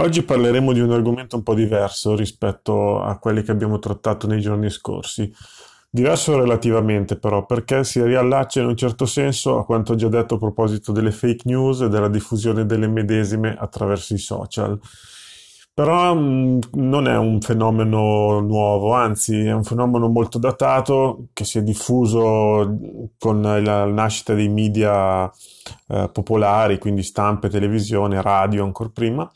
Oggi 0.00 0.22
parleremo 0.22 0.72
di 0.72 0.80
un 0.80 0.92
argomento 0.92 1.36
un 1.36 1.42
po' 1.42 1.52
diverso 1.52 2.16
rispetto 2.16 3.02
a 3.02 3.18
quelli 3.18 3.42
che 3.42 3.50
abbiamo 3.50 3.78
trattato 3.78 4.26
nei 4.26 4.40
giorni 4.40 4.70
scorsi. 4.70 5.30
Diverso 5.90 6.38
relativamente 6.38 7.18
però, 7.18 7.44
perché 7.44 7.84
si 7.84 8.02
riallaccia 8.02 8.60
in 8.60 8.68
un 8.68 8.76
certo 8.78 9.04
senso 9.04 9.58
a 9.58 9.64
quanto 9.66 9.96
già 9.96 10.08
detto 10.08 10.36
a 10.36 10.38
proposito 10.38 10.92
delle 10.92 11.10
fake 11.10 11.42
news 11.44 11.82
e 11.82 11.90
della 11.90 12.08
diffusione 12.08 12.64
delle 12.64 12.88
medesime 12.88 13.54
attraverso 13.58 14.14
i 14.14 14.18
social. 14.18 14.80
Però 15.74 16.14
mh, 16.14 16.60
non 16.76 17.06
è 17.06 17.18
un 17.18 17.38
fenomeno 17.42 18.40
nuovo, 18.40 18.94
anzi 18.94 19.44
è 19.44 19.52
un 19.52 19.64
fenomeno 19.64 20.08
molto 20.08 20.38
datato 20.38 21.26
che 21.34 21.44
si 21.44 21.58
è 21.58 21.62
diffuso 21.62 22.74
con 23.18 23.42
la 23.42 23.84
nascita 23.84 24.32
dei 24.32 24.48
media 24.48 25.30
eh, 25.88 26.08
popolari, 26.10 26.78
quindi 26.78 27.02
stampe, 27.02 27.50
televisione, 27.50 28.22
radio 28.22 28.64
ancora 28.64 28.88
prima 28.90 29.30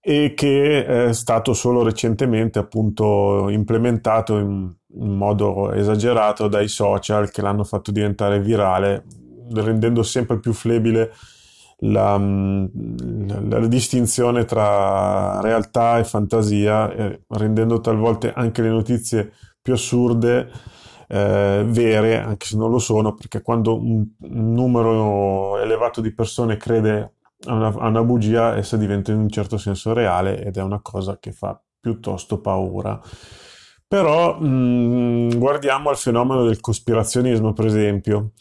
e 0.00 0.32
che 0.34 1.08
è 1.08 1.12
stato 1.12 1.52
solo 1.52 1.82
recentemente 1.82 2.58
appunto 2.58 3.48
implementato 3.48 4.38
in, 4.38 4.72
in 4.94 5.16
modo 5.16 5.72
esagerato 5.72 6.48
dai 6.48 6.68
social 6.68 7.30
che 7.30 7.42
l'hanno 7.42 7.64
fatto 7.64 7.90
diventare 7.90 8.40
virale, 8.40 9.04
rendendo 9.52 10.02
sempre 10.02 10.38
più 10.38 10.52
flebile 10.52 11.12
la, 11.80 12.16
la, 12.18 13.40
la, 13.40 13.66
distinzione 13.66 14.44
tra 14.44 15.40
realtà 15.40 15.98
e 15.98 16.04
fantasia, 16.04 16.92
eh, 16.92 17.20
rendendo 17.28 17.80
talvolta 17.80 18.32
anche 18.34 18.62
le 18.62 18.70
notizie 18.70 19.32
più 19.60 19.74
assurde 19.74 20.50
eh, 21.08 21.64
vere, 21.66 22.20
anche 22.20 22.46
se 22.46 22.56
non 22.56 22.70
lo 22.70 22.78
sono, 22.78 23.14
perché 23.14 23.42
quando 23.42 23.78
un, 23.80 24.04
un 24.20 24.52
numero 24.52 25.58
elevato 25.58 26.00
di 26.00 26.12
persone 26.12 26.56
crede 26.56 27.14
a 27.46 27.54
una, 27.54 27.68
a 27.68 27.88
una 27.88 28.02
bugia 28.02 28.56
essa 28.56 28.76
diventa 28.76 29.12
in 29.12 29.18
un 29.18 29.28
certo 29.28 29.58
senso 29.58 29.92
reale 29.92 30.44
ed 30.44 30.56
è 30.56 30.62
una 30.62 30.80
cosa 30.80 31.18
che 31.18 31.32
fa 31.32 31.60
piuttosto 31.80 32.40
paura. 32.40 33.00
Però 33.86 34.38
mh, 34.38 35.38
guardiamo 35.38 35.88
al 35.88 35.96
fenomeno 35.96 36.44
del 36.44 36.60
cospirazionismo, 36.60 37.54
per 37.54 37.66
esempio, 37.66 38.32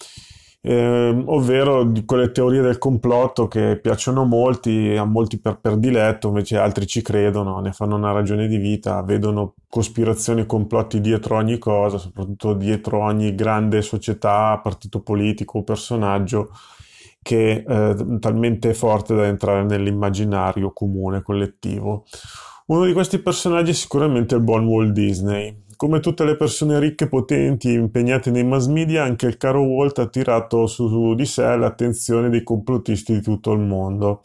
eh, 0.61 1.23
ovvero 1.27 1.85
di 1.85 2.03
quelle 2.03 2.31
teorie 2.31 2.61
del 2.61 2.77
complotto 2.77 3.47
che 3.47 3.79
piacciono 3.81 4.25
molti, 4.25 4.93
a 4.97 5.05
molti 5.05 5.39
per, 5.39 5.59
per 5.59 5.77
diletto, 5.77 6.27
invece 6.27 6.57
altri 6.57 6.85
ci 6.85 7.01
credono, 7.01 7.59
ne 7.61 7.71
fanno 7.71 7.95
una 7.95 8.11
ragione 8.11 8.47
di 8.47 8.57
vita, 8.57 9.01
vedono 9.03 9.53
cospirazioni 9.69 10.41
e 10.41 10.45
complotti 10.45 10.99
dietro 10.99 11.37
ogni 11.37 11.57
cosa, 11.57 11.97
soprattutto 11.97 12.53
dietro 12.53 13.01
ogni 13.01 13.33
grande 13.33 13.81
società, 13.81 14.59
partito 14.61 15.01
politico 15.01 15.59
o 15.59 15.63
personaggio 15.63 16.49
che 17.27 17.65
eh, 17.67 18.19
talmente 18.21 18.73
forte 18.73 19.13
da 19.13 19.25
entrare 19.25 19.65
nell'immaginario 19.65 20.71
comune, 20.71 21.21
collettivo. 21.21 22.05
Uno 22.67 22.85
di 22.85 22.93
questi 22.93 23.19
personaggi 23.19 23.71
è 23.71 23.73
sicuramente 23.73 24.35
il 24.35 24.41
buon 24.41 24.65
Walt 24.65 24.93
Disney. 24.93 25.63
Come 25.75 25.99
tutte 25.99 26.23
le 26.23 26.37
persone 26.37 26.79
ricche, 26.79 27.09
potenti 27.09 27.67
e 27.67 27.73
impegnate 27.73 28.31
nei 28.31 28.45
mass 28.45 28.67
media, 28.67 29.03
anche 29.03 29.25
il 29.25 29.35
caro 29.35 29.61
Walt 29.61 29.99
ha 29.99 30.03
attirato 30.03 30.67
su 30.67 31.15
di 31.15 31.25
sé 31.25 31.57
l'attenzione 31.57 32.29
dei 32.29 32.43
complottisti 32.43 33.11
di 33.11 33.21
tutto 33.21 33.51
il 33.51 33.59
mondo. 33.59 34.21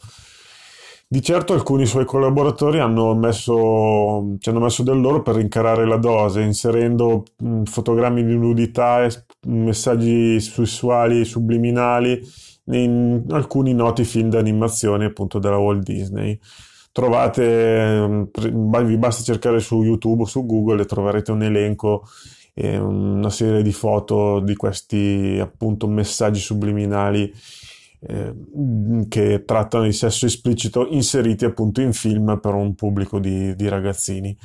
Di 1.05 1.21
certo 1.21 1.51
alcuni 1.51 1.85
suoi 1.85 2.05
collaboratori 2.05 2.79
hanno 2.79 3.13
messo, 3.15 4.37
ci 4.39 4.49
hanno 4.49 4.61
messo 4.61 4.81
del 4.81 5.01
loro 5.01 5.21
per 5.21 5.35
rincarare 5.35 5.85
la 5.85 5.97
dose, 5.97 6.39
inserendo 6.39 7.25
fotogrammi 7.65 8.23
di 8.23 8.37
nudità 8.37 9.03
e 9.03 9.11
messaggi 9.47 10.39
sessuali 10.39 11.25
subliminali 11.25 12.21
in 12.65 13.25
alcuni 13.29 13.73
noti 13.73 14.03
film 14.03 14.29
d'animazione 14.29 15.05
appunto 15.05 15.39
della 15.39 15.57
Walt 15.57 15.83
Disney. 15.83 16.39
Trovate, 16.91 18.29
vi 18.31 18.97
basta 18.97 19.23
cercare 19.23 19.59
su 19.59 19.81
YouTube 19.81 20.23
o 20.23 20.25
su 20.25 20.45
Google 20.45 20.83
e 20.83 20.85
troverete 20.85 21.31
un 21.31 21.41
elenco 21.41 22.03
e 22.53 22.77
una 22.77 23.31
serie 23.31 23.63
di 23.63 23.73
foto 23.73 24.39
di 24.39 24.55
questi 24.55 25.39
appunto 25.41 25.87
messaggi 25.87 26.39
subliminali 26.39 27.33
eh, 27.99 28.33
che 29.07 29.43
trattano 29.43 29.85
di 29.85 29.93
sesso 29.93 30.27
esplicito 30.27 30.87
inseriti 30.87 31.45
appunto 31.45 31.81
in 31.81 31.93
film 31.93 32.39
per 32.39 32.53
un 32.53 32.75
pubblico 32.75 33.17
di, 33.19 33.55
di 33.55 33.67
ragazzini. 33.67 34.37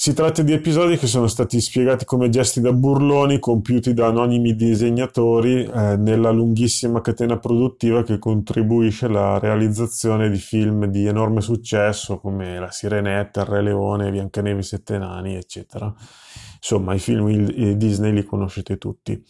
Si 0.00 0.14
tratta 0.14 0.42
di 0.42 0.52
episodi 0.52 0.96
che 0.96 1.08
sono 1.08 1.26
stati 1.26 1.60
spiegati 1.60 2.04
come 2.04 2.28
gesti 2.28 2.60
da 2.60 2.72
burloni 2.72 3.40
compiuti 3.40 3.94
da 3.94 4.06
anonimi 4.06 4.54
disegnatori 4.54 5.64
eh, 5.64 5.96
nella 5.96 6.30
lunghissima 6.30 7.00
catena 7.00 7.36
produttiva 7.40 8.04
che 8.04 8.20
contribuisce 8.20 9.06
alla 9.06 9.40
realizzazione 9.40 10.30
di 10.30 10.38
film 10.38 10.84
di 10.84 11.06
enorme 11.06 11.40
successo 11.40 12.20
come 12.20 12.60
La 12.60 12.70
Sirenetta, 12.70 13.40
Il 13.40 13.46
Re 13.48 13.60
Leone, 13.60 14.12
Biancanevi 14.12 14.62
Sette 14.62 14.98
Nani, 14.98 15.34
eccetera. 15.34 15.92
Insomma, 16.54 16.94
i 16.94 17.00
film 17.00 17.50
Disney 17.74 18.12
li 18.12 18.22
conoscete 18.22 18.78
tutti. 18.78 19.20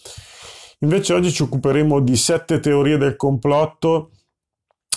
Invece 0.80 1.14
oggi 1.14 1.32
ci 1.32 1.44
occuperemo 1.44 1.98
di 2.00 2.14
sette 2.14 2.60
teorie 2.60 2.98
del 2.98 3.16
complotto, 3.16 4.10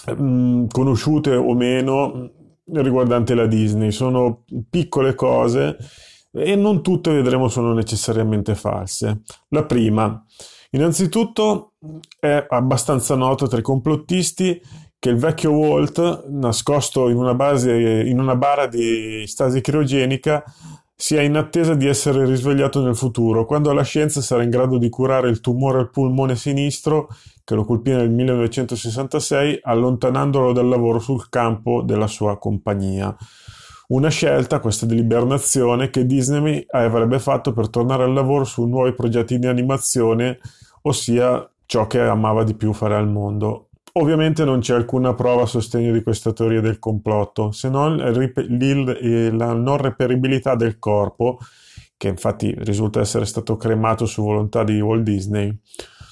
mh, 0.06 0.22
mm, 0.22 0.66
conosciute 0.68 1.34
o 1.34 1.54
meno, 1.54 2.40
riguardante 2.74 3.34
la 3.34 3.46
Disney. 3.46 3.92
Sono 3.92 4.44
piccole 4.70 5.16
cose 5.16 5.78
e 6.32 6.56
non 6.56 6.82
tutte 6.82 7.12
vedremo 7.12 7.48
sono 7.50 7.74
necessariamente 7.74 8.56
false. 8.56 9.22
La 9.50 9.66
prima, 9.66 10.24
innanzitutto, 10.72 11.74
è 12.20 12.46
abbastanza 12.50 13.16
noto 13.16 13.48
tra 13.48 13.60
i 13.60 13.64
complottisti 13.64 14.62
che 14.98 15.10
il 15.10 15.18
vecchio 15.18 15.52
Walt, 15.52 16.28
nascosto 16.28 17.10
in 17.10 17.18
una, 17.18 17.34
base, 17.34 18.04
in 18.06 18.20
una 18.20 18.36
bara 18.36 18.68
di 18.68 19.26
stasi 19.26 19.60
criogenica, 19.60 20.44
sia 21.02 21.24
in 21.24 21.36
attesa 21.36 21.74
di 21.74 21.88
essere 21.88 22.28
risvegliato 22.28 22.80
nel 22.84 22.96
futuro, 22.96 23.48
quando 23.48 23.74
la 23.74 23.82
scienza 23.82 24.22
sarà 24.22 24.44
in 24.44 24.52
grado 24.52 24.78
di 24.78 24.88
curare 24.88 25.30
il 25.30 25.42
tumore 25.42 25.80
al 25.80 25.90
polmone 25.90 26.36
sinistro 26.36 27.10
che 27.44 27.56
lo 27.56 27.66
colpì 27.66 27.90
nel 27.90 28.12
1966, 28.12 29.62
allontanandolo 29.64 30.54
dal 30.54 30.68
lavoro 30.68 31.00
sul 31.00 31.28
campo 31.28 31.82
della 31.82 32.06
sua 32.06 32.38
compagnia. 32.38 33.18
Una 33.88 34.10
scelta, 34.10 34.60
questa 34.60 34.86
delibernazione, 34.86 35.90
che 35.90 36.06
Disney 36.06 36.64
avrebbe 36.70 37.18
fatto 37.18 37.52
per 37.52 37.70
tornare 37.70 38.04
al 38.04 38.14
lavoro 38.14 38.44
su 38.44 38.64
nuovi 38.68 38.94
progetti 38.94 39.40
di 39.40 39.48
animazione, 39.48 40.38
ossia 40.84 41.50
ciò 41.66 41.88
che 41.88 42.00
amava 42.00 42.44
di 42.44 42.54
più 42.54 42.74
fare 42.74 42.94
al 42.94 43.10
mondo. 43.10 43.71
Ovviamente 43.94 44.46
non 44.46 44.60
c'è 44.60 44.74
alcuna 44.74 45.14
prova 45.14 45.44
a 45.44 45.46
sostegno 45.46 45.92
di 45.92 46.02
questa 46.02 46.32
teoria 46.32 46.62
del 46.62 46.80
complotto, 46.80 47.52
se 47.52 47.70
non 47.70 47.98
la 47.98 49.54
non 49.54 49.78
reperibilità 49.78 50.56
del 50.56 50.80
corpo, 50.80 51.40
che 51.98 52.08
infatti 52.08 52.56
risulta 52.60 53.02
essere 53.02 53.26
stato 53.26 53.58
cremato 53.58 54.06
su 54.06 54.24
volontà 54.24 54.64
di 54.64 54.80
Walt 54.80 55.04
Disney. 55.04 55.56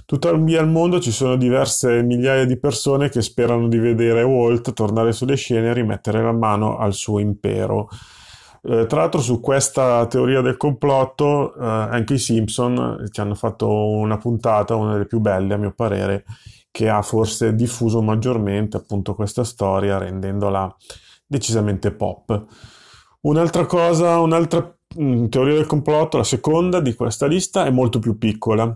Tuttavia 0.06 0.60
al 0.60 0.68
mondo 0.68 1.00
ci 1.00 1.12
sono 1.12 1.36
diverse 1.36 2.02
migliaia 2.02 2.46
di 2.46 2.58
persone 2.58 3.10
che 3.10 3.22
sperano 3.22 3.68
di 3.68 3.78
vedere 3.78 4.24
Walt 4.24 4.74
tornare 4.74 5.12
sulle 5.14 5.36
scene 5.36 5.70
e 5.70 5.74
rimettere 5.74 6.22
la 6.22 6.32
mano 6.32 6.78
al 6.80 6.94
suo 6.94 7.20
impero. 7.20 7.90
Eh, 8.62 8.88
tra 8.88 9.02
l'altro 9.02 9.22
su 9.22 9.40
questa 9.40 10.06
teoria 10.08 10.42
del 10.42 10.58
complotto 10.58 11.54
eh, 11.56 11.64
anche 11.64 12.16
i 12.16 12.18
Simpson 12.18 13.08
ci 13.10 13.22
hanno 13.22 13.36
fatto 13.36 13.70
una 13.70 14.18
puntata, 14.18 14.76
una 14.76 14.94
delle 14.94 15.06
più 15.06 15.20
belle 15.20 15.54
a 15.54 15.58
mio 15.58 15.74
parere, 15.74 16.26
che 16.72 16.90
ha 16.90 17.02
forse 17.02 17.56
diffuso 17.56 18.02
maggiormente 18.02 18.78
appunto 18.78 19.16
questa 19.16 19.44
storia 19.44 19.98
rendendola 19.98 20.74
decisamente 21.26 21.92
pop. 21.92 22.46
Un'altra 23.22 23.66
cosa, 23.66 24.20
un'altra 24.20 24.76
mm, 25.00 25.26
teoria 25.28 25.56
del 25.56 25.66
complotto, 25.66 26.18
la 26.18 26.24
seconda 26.24 26.80
di 26.80 26.94
questa 26.94 27.28
lista, 27.28 27.66
è 27.66 27.70
molto 27.70 28.00
più 28.00 28.18
piccola. 28.18 28.76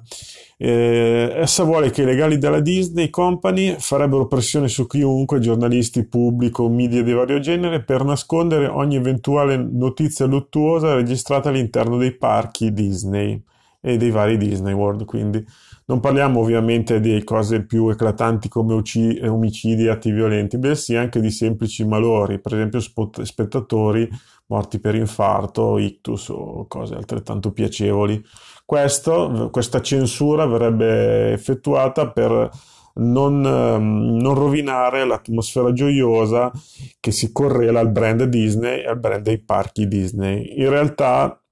Eh, 0.58 1.32
essa 1.36 1.64
vuole 1.64 1.92
che 1.92 2.02
i 2.02 2.06
legali 2.06 2.38
della 2.38 2.60
Disney 2.60 3.10
Company 3.10 3.76
farebbero 3.80 4.28
pressione 4.28 4.68
su 4.68 4.86
chiunque, 4.86 5.40
giornalisti, 5.40 6.06
pubblico, 6.06 6.68
media 6.68 7.02
di 7.04 7.14
vario 7.14 7.40
genere, 7.40 7.84
per 7.84 8.04
nascondere 8.04 8.68
ogni 8.68 8.98
eventuale 8.98 9.56
notizia 9.56 10.26
luttuosa 10.26 10.94
registrata 10.94 11.50
all'interno 11.50 11.98
dei 11.98 12.12
parchi 12.16 12.74
Disney 12.74 13.42
e 13.86 13.98
dei 13.98 14.12
vari 14.12 14.38
Disney 14.38 14.72
World, 14.72 15.04
quindi 15.04 15.46
non 15.86 16.00
parliamo 16.00 16.40
ovviamente 16.40 17.02
di 17.02 17.22
cose 17.26 17.66
più 17.66 17.90
eclatanti 17.90 18.48
come 18.48 18.74
omicidi 18.74 19.86
e 19.86 19.90
atti 19.90 20.12
violenti, 20.12 20.58
bensì 20.58 20.96
anche 20.96 21.20
di 21.20 21.30
semplici 21.30 21.86
malori, 21.86 22.40
per 22.40 22.54
esempio 22.54 22.80
spettatori 23.26 24.10
morti 24.46 24.80
per 24.80 24.96
infarto, 24.96 25.78
ictus 25.78 26.30
o 26.30 26.66
cose 26.68 26.96
altrettanto 26.96 27.52
piacevoli. 27.52 28.24
Questo, 28.66 29.50
questa 29.52 29.82
censura 29.82 30.46
verrebbe 30.46 31.34
effettuata 31.34 32.10
per 32.10 32.50
non, 32.96 33.42
non, 33.42 34.34
rovinare 34.36 35.06
l'atmosfera 35.06 35.74
gioiosa 35.74 36.52
che 37.00 37.12
si 37.12 37.32
correla 37.32 37.80
al 37.80 37.92
brand 37.92 38.24
Disney 38.24 38.82
e 38.82 38.88
al 38.88 39.00
brand 39.00 39.24
dei 39.24 39.40
parchi 39.40 39.88
Disney. 39.88 40.60
In 40.60 40.70
realtà 40.70 41.43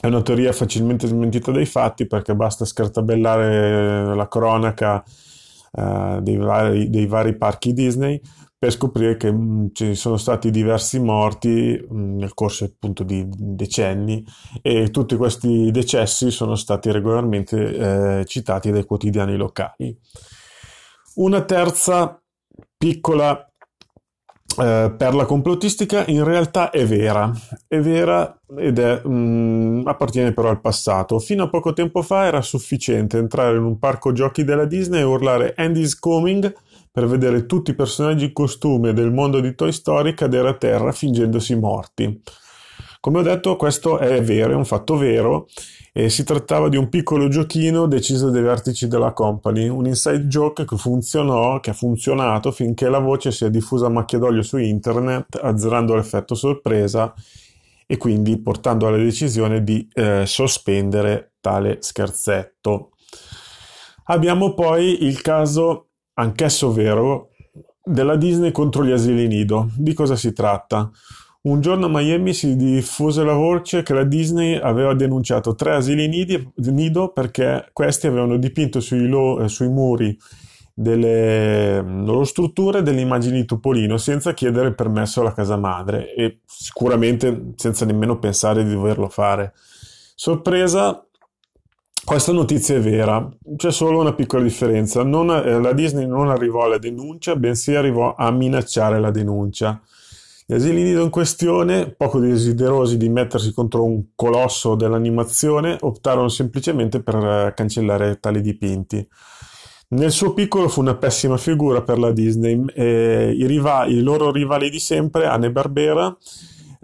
è 0.00 0.06
una 0.06 0.22
teoria 0.22 0.52
facilmente 0.52 1.06
smentita 1.06 1.50
dai 1.50 1.66
fatti 1.66 2.06
perché 2.06 2.34
basta 2.34 2.64
scartabellare 2.64 4.14
la 4.14 4.28
cronaca 4.28 5.02
uh, 5.72 6.20
dei, 6.20 6.36
vari, 6.36 6.90
dei, 6.90 7.06
vari, 7.06 7.36
parchi 7.36 7.72
Disney 7.72 8.20
per 8.58 8.70
scoprire 8.72 9.16
che 9.16 9.32
mh, 9.32 9.70
ci 9.72 9.94
sono 9.94 10.16
stati 10.16 10.50
diversi 10.50 10.98
morti 10.98 11.82
mh, 11.88 12.16
nel 12.16 12.34
corso 12.34 12.64
appunto 12.64 13.02
di 13.02 13.26
decenni 13.28 14.24
e 14.60 14.90
tutti 14.90 15.16
questi 15.16 15.70
decessi 15.70 16.30
sono 16.30 16.54
stati 16.54 16.90
regolarmente 16.90 18.20
eh, 18.20 18.24
citati 18.26 18.70
dai 18.70 18.84
quotidiani 18.84 19.36
locali. 19.36 19.98
Una 21.14 21.42
terza 21.44 22.20
piccola 22.76 23.53
eh, 24.58 24.94
per 24.96 25.14
la 25.14 25.24
complottistica 25.24 26.04
in 26.06 26.24
realtà 26.24 26.70
è 26.70 26.84
vera, 26.84 27.32
è 27.66 27.78
vera 27.80 28.38
ed 28.56 28.78
è, 28.78 29.00
mh, 29.04 29.10
mm, 29.10 29.86
appartiene 29.86 30.32
però 30.32 30.48
al 30.48 30.60
passato. 30.60 31.18
Fino 31.18 31.44
a 31.44 31.48
poco 31.48 31.72
tempo 31.72 32.02
fa 32.02 32.24
era 32.24 32.42
sufficiente 32.42 33.18
entrare 33.18 33.56
in 33.56 33.64
un 33.64 33.78
parco 33.78 34.12
giochi 34.12 34.44
della 34.44 34.64
Disney 34.64 35.00
e 35.00 35.04
urlare 35.04 35.54
Andy's 35.56 35.98
coming 35.98 36.52
per 36.90 37.06
vedere 37.06 37.46
tutti 37.46 37.72
i 37.72 37.74
personaggi 37.74 38.26
in 38.26 38.32
costume 38.32 38.92
del 38.92 39.12
mondo 39.12 39.40
di 39.40 39.54
Toy 39.54 39.72
Story 39.72 40.14
cadere 40.14 40.50
a 40.50 40.54
terra 40.54 40.92
fingendosi 40.92 41.56
morti. 41.56 42.22
Come 43.04 43.18
ho 43.18 43.22
detto, 43.22 43.56
questo 43.56 43.98
è 43.98 44.22
vero, 44.22 44.54
è 44.54 44.56
un 44.56 44.64
fatto 44.64 44.96
vero 44.96 45.46
e 45.92 46.08
si 46.08 46.24
trattava 46.24 46.70
di 46.70 46.78
un 46.78 46.88
piccolo 46.88 47.28
giochino 47.28 47.86
deciso 47.86 48.30
dai 48.30 48.40
vertici 48.40 48.88
della 48.88 49.12
company, 49.12 49.68
un 49.68 49.84
inside 49.84 50.24
joke 50.24 50.64
che 50.64 50.78
funzionò, 50.78 51.60
che 51.60 51.68
ha 51.68 51.74
funzionato 51.74 52.50
finché 52.50 52.88
la 52.88 53.00
voce 53.00 53.30
si 53.30 53.44
è 53.44 53.50
diffusa 53.50 53.84
a 53.84 53.90
macchia 53.90 54.16
d'olio 54.16 54.40
su 54.40 54.56
internet, 54.56 55.38
azzerando 55.38 55.94
l'effetto 55.94 56.34
sorpresa 56.34 57.12
e 57.86 57.98
quindi 57.98 58.40
portando 58.40 58.86
alla 58.86 58.96
decisione 58.96 59.62
di 59.62 59.86
eh, 59.92 60.24
sospendere 60.24 61.34
tale 61.42 61.82
scherzetto. 61.82 62.92
Abbiamo 64.04 64.54
poi 64.54 65.04
il 65.04 65.20
caso, 65.20 65.88
anch'esso 66.14 66.72
vero, 66.72 67.32
della 67.82 68.16
Disney 68.16 68.50
contro 68.50 68.82
gli 68.82 68.92
asili 68.92 69.26
nido. 69.26 69.68
Di 69.76 69.92
cosa 69.92 70.16
si 70.16 70.32
tratta? 70.32 70.90
Un 71.46 71.60
giorno 71.60 71.86
a 71.86 71.88
Miami 71.90 72.32
si 72.32 72.56
diffuse 72.56 73.22
la 73.22 73.34
voce 73.34 73.82
che 73.82 73.92
la 73.92 74.04
Disney 74.04 74.56
aveva 74.56 74.94
denunciato 74.94 75.54
tre 75.54 75.74
asili 75.74 76.08
nido 76.08 77.08
perché 77.10 77.68
questi 77.74 78.06
avevano 78.06 78.38
dipinto 78.38 78.80
sui, 78.80 79.06
lo, 79.06 79.42
eh, 79.42 79.48
sui 79.48 79.68
muri 79.68 80.18
delle 80.72 81.82
loro 81.82 82.24
strutture 82.24 82.82
delle 82.82 83.02
immagini 83.02 83.40
di 83.40 83.44
Topolino 83.44 83.98
senza 83.98 84.32
chiedere 84.32 84.72
permesso 84.72 85.20
alla 85.20 85.34
casa 85.34 85.58
madre 85.58 86.14
e 86.14 86.38
sicuramente 86.46 87.52
senza 87.56 87.84
nemmeno 87.84 88.18
pensare 88.18 88.64
di 88.64 88.72
doverlo 88.72 89.10
fare. 89.10 89.52
Sorpresa, 90.14 91.06
questa 92.06 92.32
notizia 92.32 92.76
è 92.76 92.80
vera, 92.80 93.30
c'è 93.56 93.70
solo 93.70 94.00
una 94.00 94.14
piccola 94.14 94.42
differenza. 94.42 95.02
Non, 95.02 95.28
eh, 95.30 95.60
la 95.60 95.74
Disney 95.74 96.06
non 96.06 96.30
arrivò 96.30 96.64
alla 96.64 96.78
denuncia, 96.78 97.36
bensì 97.36 97.74
arrivò 97.74 98.14
a 98.16 98.30
minacciare 98.30 98.98
la 98.98 99.10
denuncia. 99.10 99.78
Gli 100.46 100.52
asili 100.52 100.82
nido 100.82 101.02
in 101.02 101.08
questione, 101.08 101.90
poco 101.90 102.18
desiderosi 102.18 102.98
di 102.98 103.08
mettersi 103.08 103.54
contro 103.54 103.82
un 103.82 104.08
colosso 104.14 104.74
dell'animazione, 104.74 105.78
optarono 105.80 106.28
semplicemente 106.28 107.02
per 107.02 107.14
eh, 107.14 107.52
cancellare 107.56 108.20
tali 108.20 108.42
dipinti. 108.42 109.08
Nel 109.88 110.10
suo 110.10 110.34
piccolo 110.34 110.68
fu 110.68 110.80
una 110.80 110.96
pessima 110.96 111.38
figura 111.38 111.80
per 111.80 111.98
la 111.98 112.12
Disney. 112.12 112.62
Eh, 112.74 113.32
i, 113.34 113.46
riva- 113.46 113.86
i, 113.86 114.02
loro 114.02 114.30
rivali 114.30 114.68
di 114.68 114.80
sempre, 114.80 115.24
Anne 115.24 115.50
Barbera, 115.50 116.14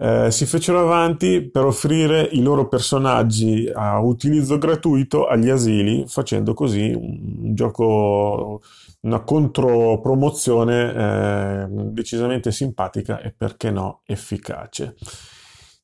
eh, 0.01 0.31
si 0.31 0.47
fecero 0.47 0.79
avanti 0.79 1.47
per 1.47 1.63
offrire 1.63 2.21
i 2.23 2.41
loro 2.41 2.67
personaggi 2.67 3.69
a 3.71 3.99
utilizzo 3.99 4.57
gratuito 4.57 5.27
agli 5.27 5.49
asili, 5.49 6.05
facendo 6.07 6.55
così 6.55 6.91
un 6.91 7.53
gioco 7.53 8.61
una 9.01 9.19
contropromozione 9.21 10.93
eh, 10.93 11.67
decisamente 11.69 12.51
simpatica 12.51 13.19
e 13.19 13.31
perché 13.35 13.69
no 13.69 14.01
efficace. 14.05 14.95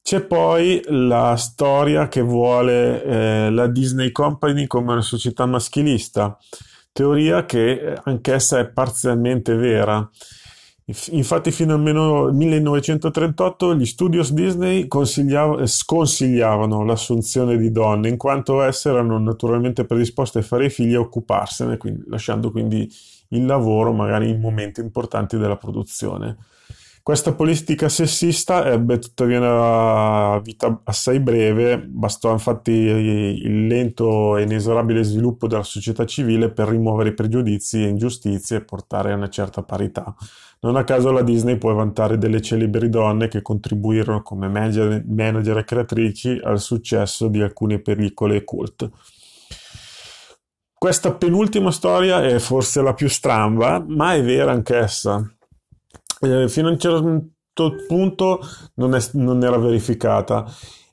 C'è 0.01 0.21
poi 0.21 0.81
la 0.85 1.35
storia 1.35 2.07
che 2.07 2.21
vuole 2.21 3.03
eh, 3.03 3.49
la 3.51 3.67
Disney 3.67 4.11
Company 4.11 4.65
come 4.65 4.93
una 4.93 5.01
società 5.01 5.45
maschilista, 5.45 6.37
teoria 6.91 7.45
che 7.45 7.71
eh, 7.71 8.01
anch'essa 8.05 8.57
è 8.59 8.69
parzialmente 8.69 9.53
vera. 9.55 10.09
Infatti 10.89 11.51
fino 11.51 11.73
al 11.73 11.81
1938 12.33 13.75
gli 13.75 13.85
studios 13.85 14.31
Disney 14.31 14.87
sconsigliavano 14.87 16.85
l'assunzione 16.85 17.57
di 17.57 17.73
donne 17.73 18.07
in 18.07 18.15
quanto 18.15 18.61
esse 18.61 18.87
erano 18.87 19.19
naturalmente 19.19 19.83
predisposte 19.83 20.39
a 20.39 20.43
fare 20.43 20.67
i 20.67 20.69
figli 20.69 20.93
e 20.93 20.97
occuparsene, 20.97 21.75
quindi, 21.75 22.05
lasciando 22.07 22.51
quindi 22.51 22.89
il 23.29 23.45
lavoro 23.45 23.91
magari 23.91 24.29
in 24.29 24.39
momenti 24.39 24.79
importanti 24.79 25.37
della 25.37 25.57
produzione. 25.57 26.37
Questa 27.07 27.31
politica 27.31 27.87
sessista 27.87 28.69
ebbe 28.69 28.99
tuttavia 28.99 29.39
una 29.39 30.39
vita 30.39 30.81
assai 30.83 31.21
breve, 31.21 31.79
bastò 31.79 32.33
infatti 32.33 32.71
il 32.71 33.65
lento 33.65 34.35
e 34.35 34.41
inesorabile 34.41 35.03
sviluppo 35.03 35.47
della 35.47 35.63
società 35.63 36.05
civile 36.05 36.51
per 36.51 36.67
rimuovere 36.67 37.13
pregiudizi 37.13 37.81
e 37.81 37.87
ingiustizie 37.87 38.57
e 38.57 38.65
portare 38.65 39.13
a 39.13 39.15
una 39.15 39.29
certa 39.29 39.63
parità. 39.63 40.13
Non 40.59 40.75
a 40.75 40.83
caso 40.83 41.11
la 41.11 41.21
Disney 41.21 41.55
può 41.55 41.73
vantare 41.73 42.17
delle 42.17 42.41
celebri 42.41 42.89
donne 42.89 43.29
che 43.29 43.41
contribuirono 43.41 44.21
come 44.21 44.49
manager 44.49 45.57
e 45.59 45.63
creatrici 45.63 46.41
al 46.43 46.59
successo 46.59 47.29
di 47.29 47.41
alcune 47.41 47.79
pellicole 47.79 48.43
cult. 48.43 48.89
Questa 50.77 51.13
penultima 51.13 51.71
storia 51.71 52.21
è 52.21 52.37
forse 52.39 52.81
la 52.81 52.93
più 52.93 53.07
stramba, 53.07 53.81
ma 53.87 54.13
è 54.13 54.21
vera 54.21 54.51
anch'essa 54.51 55.31
eh, 56.21 56.49
fino 56.49 56.67
a 56.67 56.71
un 56.71 56.79
certo 56.79 57.75
punto 57.87 58.39
non, 58.75 58.95
è, 58.95 58.99
non 59.13 59.43
era 59.43 59.57
verificata, 59.57 60.45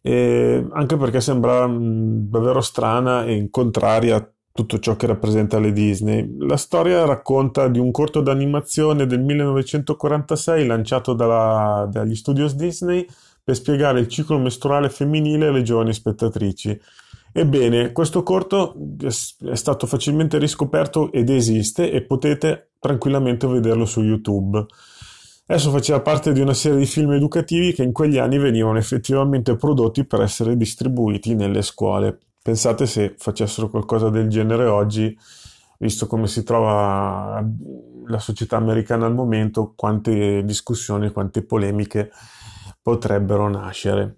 eh, 0.02 0.66
anche 0.72 0.96
perché 0.96 1.20
sembra 1.20 1.66
mh, 1.66 2.28
davvero 2.28 2.60
strana 2.60 3.24
e 3.24 3.48
contraria 3.50 4.16
a 4.16 4.28
tutto 4.52 4.78
ciò 4.78 4.94
che 4.94 5.06
rappresenta 5.06 5.58
le 5.58 5.72
Disney. 5.72 6.36
La 6.38 6.56
storia 6.56 7.04
racconta 7.04 7.66
di 7.68 7.80
un 7.80 7.90
corto 7.90 8.20
d'animazione 8.20 9.04
del 9.06 9.20
1946 9.20 10.66
lanciato 10.66 11.12
dalla, 11.12 11.88
dagli 11.90 12.14
studios 12.14 12.54
Disney 12.54 13.04
per 13.42 13.56
spiegare 13.56 13.98
il 13.98 14.08
ciclo 14.08 14.38
mestruale 14.38 14.90
femminile 14.90 15.48
alle 15.48 15.62
giovani 15.62 15.92
spettatrici. 15.92 16.80
Ebbene, 17.32 17.90
questo 17.90 18.22
corto 18.22 18.76
è 19.00 19.56
stato 19.56 19.88
facilmente 19.88 20.38
riscoperto 20.38 21.10
ed 21.10 21.30
esiste 21.30 21.90
e 21.90 22.02
potete 22.02 22.70
tranquillamente 22.78 23.48
vederlo 23.48 23.84
su 23.86 24.02
YouTube. 24.02 24.64
Esso 25.46 25.70
faceva 25.70 26.00
parte 26.00 26.32
di 26.32 26.40
una 26.40 26.54
serie 26.54 26.78
di 26.78 26.86
film 26.86 27.12
educativi 27.12 27.74
che 27.74 27.82
in 27.82 27.92
quegli 27.92 28.16
anni 28.16 28.38
venivano 28.38 28.78
effettivamente 28.78 29.56
prodotti 29.56 30.06
per 30.06 30.22
essere 30.22 30.56
distribuiti 30.56 31.34
nelle 31.34 31.60
scuole. 31.60 32.18
Pensate 32.42 32.86
se 32.86 33.14
facessero 33.18 33.68
qualcosa 33.68 34.08
del 34.08 34.28
genere 34.30 34.64
oggi, 34.64 35.14
visto 35.78 36.06
come 36.06 36.28
si 36.28 36.42
trova 36.44 37.46
la 38.06 38.18
società 38.18 38.56
americana 38.56 39.04
al 39.04 39.12
momento, 39.12 39.74
quante 39.76 40.42
discussioni, 40.46 41.10
quante 41.10 41.42
polemiche 41.42 42.10
potrebbero 42.80 43.46
nascere. 43.46 44.16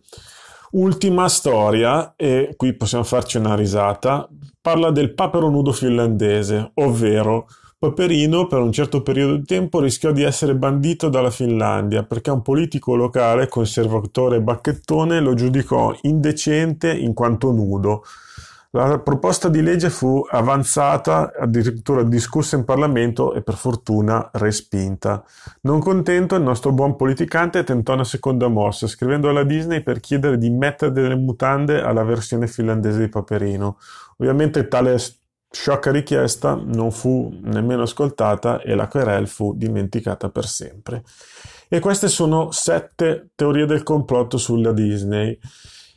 Ultima 0.73 1.29
storia, 1.29 2.15
e 2.15 2.55
qui 2.57 2.75
possiamo 2.75 3.03
farci 3.03 3.37
una 3.39 3.57
risata, 3.57 4.29
parla 4.61 4.93
del 4.93 5.13
papero 5.13 5.51
nudo 5.51 5.73
finlandese, 5.73 6.71
ovvero 6.75 7.49
Paperino 7.79 8.47
per 8.47 8.61
un 8.61 8.73
certo 8.73 9.03
periodo 9.03 9.37
di 9.37 9.45
tempo 9.45 9.81
rischiò 9.81 10.11
di 10.11 10.23
essere 10.23 10.55
bandito 10.55 11.11
dalla 11.11 11.31
Finlandia 11.31 12.05
perché 12.05 12.31
un 12.31 12.41
politico 12.41 12.95
locale, 12.95 13.49
conservatore 13.49 14.41
bacchettone, 14.41 15.21
lo 15.21 15.35
giudicò 15.35 15.95
indecente 16.03 16.91
in 16.91 17.13
quanto 17.13 17.53
nudo. 17.53 18.03
La 18.71 18.99
proposta 18.99 19.51
di 19.51 19.61
legge 19.61 19.91
fu 19.91 20.27
avanzata, 20.27 21.33
addirittura 21.39 22.03
discussa 22.03 22.57
in 22.57 22.65
Parlamento 22.65 23.35
e 23.35 23.43
per 23.43 23.55
fortuna 23.55 24.31
respinta. 24.33 25.23
Non 25.63 25.79
contento, 25.81 26.35
il 26.35 26.43
nostro 26.43 26.73
buon 26.73 26.97
politicante 26.97 27.63
tentò 27.63 27.93
una 27.93 28.05
seconda 28.05 28.49
mossa, 28.49 28.87
scrivendo 28.87 29.29
alla 29.29 29.45
Disney 29.45 29.83
per 29.83 30.01
chiedere 30.01 30.39
di 30.39 30.49
mettere 30.49 30.93
delle 30.93 31.15
mutande 31.15 31.83
alla 31.83 32.05
versione 32.05 32.47
finlandese 32.47 33.01
di 33.01 33.09
Paperino. 33.09 33.79
Ovviamente 34.17 34.67
tale 34.67 34.99
Sciocca 35.59 35.91
richiesta 35.91 36.55
non 36.55 36.93
fu 36.93 37.35
nemmeno 37.41 37.83
ascoltata 37.83 38.61
e 38.61 38.75
la 38.75 38.89
querel 38.89 39.27
fu 39.27 39.55
dimenticata 39.57 40.29
per 40.29 40.45
sempre. 40.45 41.03
E 41.69 41.81
queste 41.81 42.09
sono 42.09 42.51
sette 42.51 43.31
teorie 43.35 43.65
del 43.65 43.83
complotto 43.83 44.37
sulla 44.37 44.73
Disney 44.73 45.37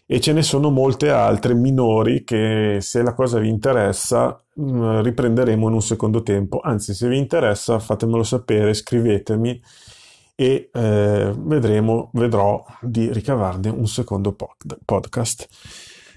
e 0.06 0.20
ce 0.22 0.32
ne 0.32 0.44
sono 0.44 0.72
molte 0.72 1.10
altre 1.12 1.54
minori 1.54 2.24
che 2.24 2.78
se 2.80 3.02
la 3.04 3.14
cosa 3.14 3.38
vi 3.38 3.50
interessa 3.50 4.42
mm, 4.60 5.02
riprenderemo 5.02 5.68
in 5.68 5.74
un 5.74 5.82
secondo 5.82 6.24
tempo. 6.24 6.62
Anzi, 6.64 6.94
se 6.94 7.10
vi 7.10 7.18
interessa 7.18 7.80
fatemelo 7.80 8.24
sapere, 8.24 8.74
scrivetemi 8.74 9.62
e 10.36 10.70
eh, 10.74 11.34
vedremo, 11.38 12.10
vedrò 12.14 12.64
di 12.80 13.12
ricavarne 13.12 13.70
un 13.70 13.88
secondo 13.88 14.32
pod- 14.32 14.80
podcast. 14.86 15.48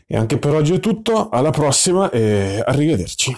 E 0.06 0.16
anche 0.16 0.38
per 0.38 0.54
oggi 0.54 0.75
è 0.75 0.80
tutto, 0.80 1.28
alla 1.28 1.50
prossima 1.50 2.11
e 2.11 2.62
arrivederci. 2.64 3.37